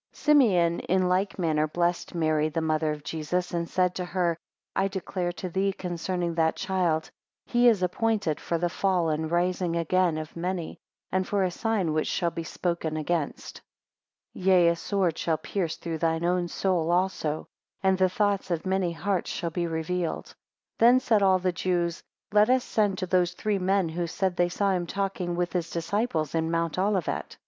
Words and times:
4 0.13 0.33
Simeon 0.33 0.79
in 0.79 1.07
like 1.07 1.37
manner 1.37 1.67
blessed 1.67 2.15
Mary 2.15 2.49
the 2.49 2.59
Mother 2.59 2.91
of 2.91 3.03
Jesus, 3.03 3.51
and 3.53 3.69
said 3.69 3.93
to 3.93 4.03
her, 4.03 4.35
I 4.75 4.87
declare 4.87 5.31
to 5.33 5.47
thee 5.49 5.71
concerning 5.73 6.33
that 6.33 6.55
child; 6.55 7.11
He 7.45 7.67
is 7.67 7.83
appointed 7.83 8.39
for 8.39 8.57
the 8.57 8.67
fall 8.67 9.09
and 9.09 9.29
rising 9.29 9.75
again 9.75 10.17
of 10.17 10.35
many, 10.35 10.79
and 11.11 11.27
for 11.27 11.43
a 11.43 11.51
sign 11.51 11.93
which 11.93 12.07
shall 12.07 12.31
be 12.31 12.43
spoken 12.43 12.97
against; 12.97 13.61
5 14.33 14.43
Yea, 14.43 14.69
a 14.69 14.75
sword 14.75 15.19
shall 15.19 15.37
pierce 15.37 15.75
through 15.75 15.99
thine 15.99 16.25
own 16.25 16.47
soul 16.47 16.89
also, 16.89 17.45
and 17.83 17.99
the 17.99 18.09
thoughts 18.09 18.49
of 18.49 18.65
many 18.65 18.93
hearts 18.93 19.29
shall 19.29 19.51
be 19.51 19.67
revealed. 19.67 20.29
6 20.29 20.35
Then 20.79 20.99
said 20.99 21.21
all 21.21 21.37
the 21.37 21.51
Jews, 21.51 22.01
Let 22.31 22.49
us 22.49 22.63
send 22.63 22.97
to 22.97 23.05
those 23.05 23.33
three 23.33 23.59
men, 23.59 23.87
who 23.89 24.07
said 24.07 24.35
they 24.35 24.49
saw 24.49 24.71
him 24.71 24.87
talking 24.87 25.35
with 25.35 25.53
his 25.53 25.69
disciples 25.69 26.33
in 26.33 26.49
mount 26.49 26.79
Olivet. 26.79 27.37